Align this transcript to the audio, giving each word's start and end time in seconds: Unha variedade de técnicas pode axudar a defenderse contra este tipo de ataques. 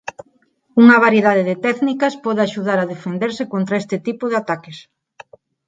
Unha 0.81 0.97
variedade 1.05 1.43
de 1.49 1.55
técnicas 1.65 2.13
pode 2.25 2.41
axudar 2.43 2.77
a 2.81 2.89
defenderse 2.93 3.43
contra 3.53 3.79
este 3.81 3.97
tipo 4.07 4.23
de 4.27 4.35
ataques. 4.41 4.77